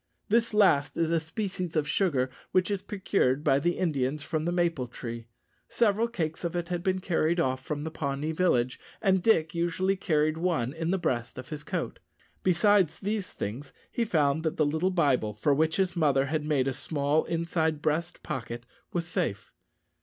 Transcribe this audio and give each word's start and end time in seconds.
This 0.29 0.51
last 0.51 0.97
is 0.97 1.11
a 1.11 1.19
species 1.19 1.75
of 1.75 1.87
sugar 1.87 2.31
which 2.53 2.71
is 2.71 2.81
procured 2.81 3.43
by 3.43 3.59
the 3.59 3.77
Indians 3.77 4.23
from 4.23 4.45
the 4.45 4.51
maple 4.51 4.87
tree. 4.87 5.27
Several 5.69 6.07
cakes 6.07 6.43
of 6.43 6.55
it 6.55 6.69
had 6.69 6.81
been 6.81 6.97
carried 6.97 7.39
off 7.39 7.63
from 7.63 7.83
the 7.83 7.91
Pawnee 7.91 8.31
village, 8.31 8.79
and 8.99 9.21
Dick 9.21 9.53
usually 9.53 9.95
carried 9.95 10.39
one 10.39 10.73
in 10.73 10.89
the 10.89 10.97
breast 10.97 11.37
of 11.37 11.49
his 11.49 11.63
coat. 11.63 11.99
Besides 12.41 12.99
these 12.99 13.31
things, 13.31 13.73
he 13.91 14.03
found 14.03 14.41
that 14.41 14.57
the 14.57 14.65
little 14.65 14.89
Bible, 14.89 15.35
for 15.35 15.53
which 15.53 15.75
his 15.75 15.95
mother 15.95 16.25
had 16.25 16.43
made 16.43 16.67
a 16.67 16.73
small 16.73 17.23
inside 17.25 17.79
breast 17.79 18.23
pocket, 18.23 18.65
was 18.91 19.05
safe. 19.05 19.51